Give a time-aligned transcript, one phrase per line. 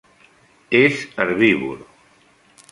[0.79, 1.85] És herbívor.